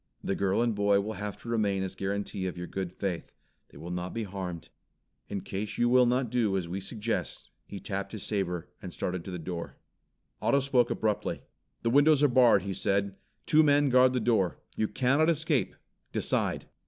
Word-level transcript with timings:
The 0.23 0.33
girl 0.33 0.63
and 0.63 0.73
boy 0.73 0.99
will 0.99 1.13
have 1.13 1.39
to 1.43 1.47
remain 1.47 1.83
as 1.83 1.93
guarantee 1.93 2.47
of 2.47 2.57
your 2.57 2.65
good 2.65 2.91
faith. 2.91 3.33
They 3.69 3.77
will 3.77 3.91
not 3.91 4.15
be 4.15 4.23
harmed. 4.23 4.69
In 5.29 5.41
case 5.41 5.77
you 5.77 5.89
will 5.89 6.07
not 6.07 6.31
do 6.31 6.57
as 6.57 6.67
we 6.67 6.81
suggest" 6.81 7.51
He 7.67 7.79
tapped 7.79 8.11
his 8.11 8.23
saber, 8.23 8.67
and 8.81 8.91
started 8.91 9.23
to 9.25 9.29
the 9.29 9.37
door. 9.37 9.77
Otto 10.41 10.59
spoke 10.59 10.89
abruptly. 10.89 11.43
"The 11.83 11.91
windows 11.91 12.23
are 12.23 12.27
barred," 12.27 12.63
he 12.63 12.73
said. 12.73 13.15
"Two 13.45 13.61
men 13.61 13.89
guard 13.89 14.13
the 14.13 14.19
door. 14.19 14.57
You 14.75 14.87
cannot 14.87 15.29
escape. 15.29 15.75
Decide!" 16.13 16.65